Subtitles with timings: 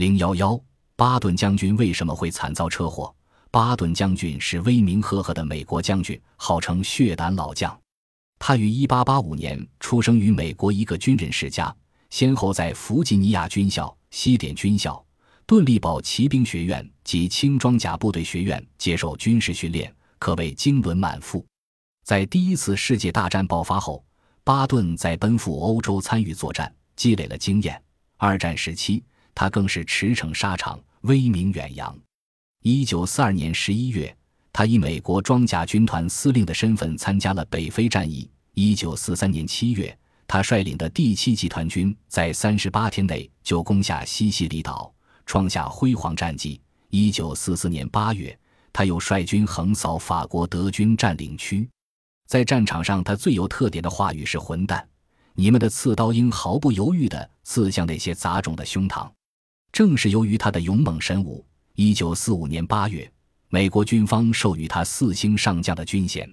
[0.00, 0.58] 零幺幺，
[0.96, 3.14] 巴顿将军为什么会惨遭车祸？
[3.50, 7.78] 巴顿将军是威名赫赫的美国将军，号称“血胆老将”。
[8.40, 11.76] 他于一八八五年出生于美国一个军人世家，
[12.08, 15.04] 先后在弗吉尼亚军校、西点军校、
[15.44, 21.44] 顿利堡骑兵学院及轻装甲部队学院接受军事训练，可谓经纶满腹。
[22.06, 24.02] 在第一次世界大战爆发后，
[24.44, 27.78] 巴顿在奔赴欧洲参与作战，积累了经验。
[28.16, 29.02] 二战时期，
[29.34, 31.96] 他更是驰骋沙场，威名远扬。
[32.62, 34.14] 一九四二年十一月，
[34.52, 38.28] 他以美国装甲军团司令的身份参加了北非战役。
[38.54, 39.96] 一九四三年七月，
[40.26, 44.92] 他率领的第七集团军在三十八天内就攻下西西里岛，
[45.24, 46.60] 创下辉煌战绩。
[46.90, 48.36] 一九四四年八月，
[48.72, 51.66] 他又率军横扫法国德军占领区。
[52.26, 54.86] 在战场上，他最有特点的话语是“混蛋”，
[55.34, 59.10] 你们的刺刀应毫不犹豫地刺向那些杂种的胸膛。
[59.72, 61.44] 正是由于他的勇猛神武。
[61.74, 63.10] 一九四五年八月，
[63.48, 66.28] 美国军方授予他四星上将的军衔。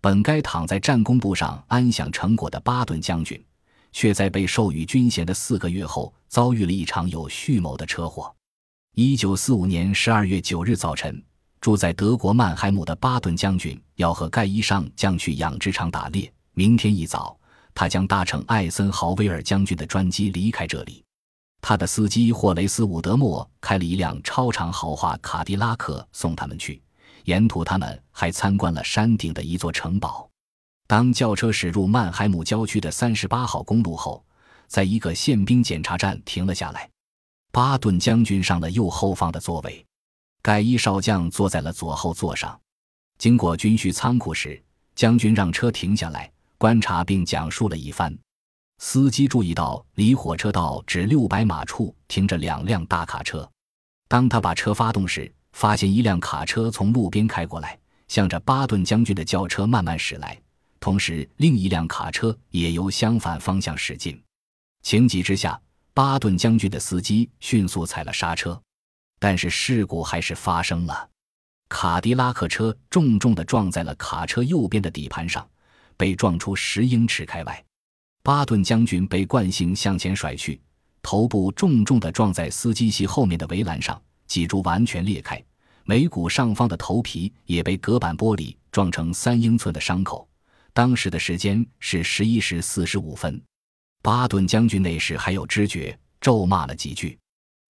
[0.00, 3.42] 本该躺在战功簿上安享成果的巴顿将军，
[3.90, 8.32] 却在被授予军衔的四个月后遭遇了一场有蓄谋的车祸。
[8.94, 11.20] 一九四五年十二月九日早晨，
[11.60, 16.32] 住在德国曼海姆的巴顿将军要和盖伊上将去养殖场打猎。
[16.52, 17.36] 明天一早，
[17.74, 21.02] 他将搭乘艾森豪威尔将军的专机离开这里。
[21.60, 26.80] 他的司机霍雷斯·伍德莫开了一辆超长豪华卡迪拉克送他们去，
[27.24, 30.28] 沿途他们还参观了山顶的一座城堡。
[30.86, 34.24] 当轿车驶入曼海姆郊区的三十八号公路后，
[34.68, 36.88] 在一个宪兵检查站停了下来。
[37.50, 39.84] 巴顿将军上了右后方的座位，
[40.42, 42.56] 盖伊少将坐在了左后座上。
[43.18, 44.62] 经过军需仓库时，
[44.94, 48.16] 将军让车停下来观察并讲述了一番。
[48.78, 53.48] 司机注意到，离火车道只六百码处停着两辆大卡车。
[54.08, 60.38] 当他把车发动时，发现一辆卡车从路边开过来，向着巴顿将军的轿车慢慢驶来。
[60.78, 64.22] 同时，另一辆卡车也由相反方向驶进。
[64.82, 65.60] 情急之下，
[65.94, 68.60] 巴顿将军的司机迅速踩了刹车，
[69.18, 71.08] 但是事故还是发生了。
[71.68, 75.48] 卡迪拉克车重重地撞在了卡车右边的底盘上，
[75.96, 77.64] 被撞出十英尺开外。
[78.26, 80.60] 巴顿将军被惯性向前甩去，
[81.00, 85.40] 头部重重地撞在司机席后面的围栏上，脊柱完全裂开，
[85.84, 90.28] 眉骨上方的头皮也被隔板玻璃撞成三英寸的伤口。
[90.72, 93.40] 当时的时间是十一时四十五分。
[94.02, 97.16] 巴顿将军那时还有知觉，咒骂了几句。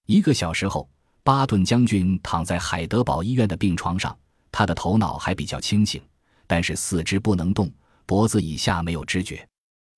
[0.06, 0.88] 一个小时后，
[1.22, 4.18] 巴顿将军躺在海德堡医院的病床上，
[4.50, 6.00] 他的头脑还比较清醒，
[6.46, 7.70] 但是四肢不能动，
[8.06, 9.46] 脖子以下没有知觉。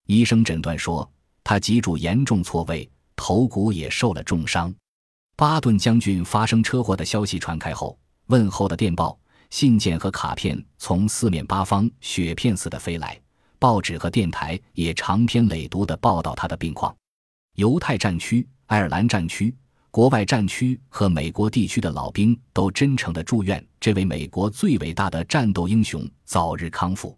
[0.09, 1.07] 医生诊断说，
[1.45, 4.75] 他脊柱严重错位，头骨也受了重伤。
[5.37, 7.99] 巴顿将军发生车祸的消息传开后，
[8.29, 9.19] 问候的电报、
[9.51, 13.21] 信件和卡片从四面八方雪片似的飞来，
[13.59, 16.97] 报纸和电台也长篇累牍地报道他的病况。
[17.57, 19.55] 犹太战区、爱尔兰战区、
[19.91, 27.15] 国外战区和美国地区的老兵都真诚地祝愿这位美国最伟大的战斗英雄早日康复。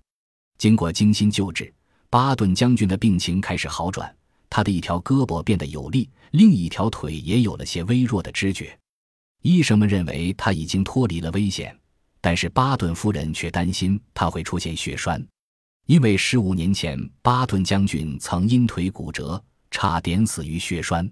[0.59, 1.73] 经过精心救治。
[2.11, 4.13] 巴顿将军的病情开始好转，
[4.49, 8.77] 他的一条胳膊变得有力，另一条腿也有了些微弱的知觉。
[9.43, 11.75] 医生们认为他已经脱离了危险，
[12.21, 15.25] 但是巴顿夫人却担心他会出现血栓，
[15.87, 21.09] 因为十五年前巴顿将军曾因腿骨折，差点死于血栓。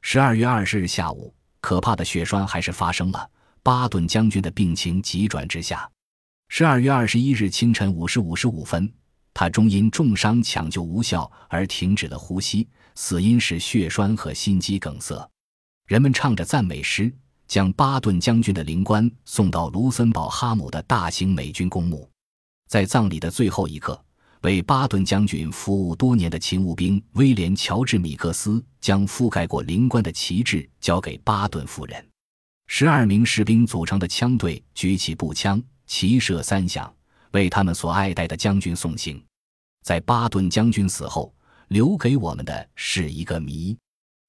[0.00, 3.30] 十二月二十日下午，可怕的血栓还是发生了，
[3.62, 5.88] 巴顿将军的病情急转直下。
[6.48, 8.92] 十二月二十一日清晨五时五十五分。
[9.34, 15.28] 他终因重伤抢救无效而停止了呼吸，死因是血栓和心肌梗塞。
[15.86, 17.12] 人们唱着赞美诗，
[17.48, 22.08] 将巴顿将军的灵棺送到卢森堡哈姆的大型美军公墓。
[22.68, 24.02] 在葬礼的最后一刻，
[24.42, 32.08] 为巴顿将军服务多年的勤务兵威廉·乔治·米克斯将覆盖过灵棺的旗帜交给巴顿夫人。
[32.66, 36.90] 十二名士兵组成的枪队举起步枪，齐射三响。
[37.32, 39.22] 为他们所爱戴的将军送行，
[39.82, 41.34] 在巴顿将军死后，
[41.68, 43.76] 留给我们的是一个谜。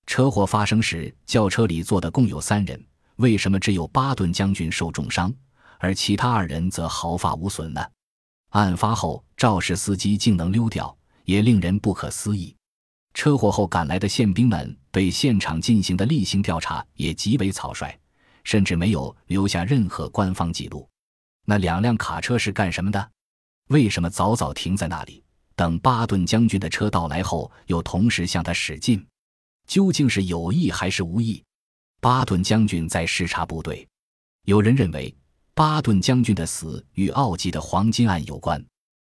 [0.05, 2.83] 车祸发生时，轿车里坐的共有三人，
[3.17, 5.33] 为什么只有巴顿将军受重伤，
[5.79, 7.81] 而其他二人则毫发无损呢？
[8.49, 10.95] 案发后，肇事司机竟能溜掉，
[11.25, 12.55] 也令人不可思议。
[13.13, 17.97] 车祸后赶来的宪兵们对现场进行的例行调查也极为草率，
[18.43, 20.87] 甚至没有留下任何官方记录。
[21.45, 23.11] 那两辆卡车是干什么的？
[23.69, 25.23] 为什么早早停在那里，
[25.55, 29.05] 等巴顿将军的车到来后，又同时向他驶进？
[29.67, 31.43] 究竟是有意还是无意？
[32.01, 33.87] 巴顿将军在视察部队。
[34.45, 35.15] 有人认为，
[35.53, 38.63] 巴顿将军的死与奥吉的黄金案有关。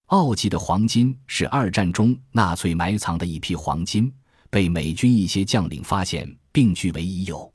[0.07, 4.13] 奥吉的黄金是二战中纳粹埋藏的一批黄金，
[4.51, 7.51] 被美军一些将领发现并据为己有。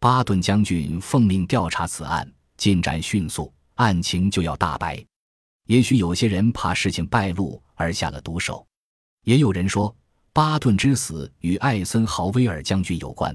[0.00, 5.04] 巴顿将军奉命调查此案，进展迅速，案情就要大白。
[5.66, 8.66] 也许有些人怕事情败露而下了毒手，
[9.24, 9.94] 也有人说
[10.32, 13.34] 巴顿之死与艾森豪威尔将军有关。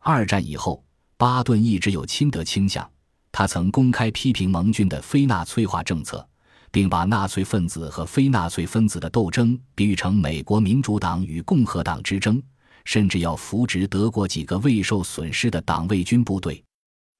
[0.00, 0.84] 二战以后，
[1.16, 2.88] 巴顿一直有亲德倾向。
[3.32, 6.24] 他曾公开批评盟军的非纳粹化政策，
[6.70, 12.40] 并把纳粹分子和非纳粹分子的斗争比喻成美国民主党与共和党之争，
[12.84, 16.62] 甚至要扶植德国几个未受损失的党卫军部队。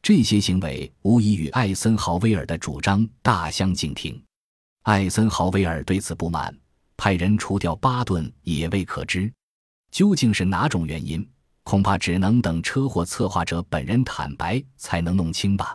[0.04, 4.22] 这些行为无疑与艾森豪威尔的主张大相径庭。
[4.82, 6.54] 艾森豪威尔对此不满，
[6.94, 9.32] 派人除掉巴顿也未可知。
[9.90, 11.26] 究竟是哪种原因？
[11.62, 15.74] 恐怕只能等车祸策划者本人坦白才能弄清吧。